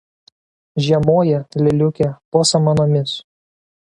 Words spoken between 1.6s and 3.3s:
lėliukė po samanomis.